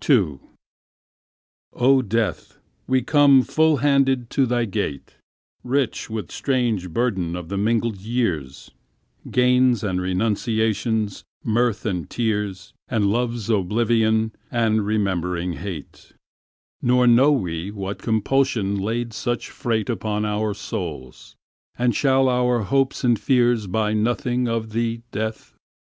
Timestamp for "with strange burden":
6.08-7.36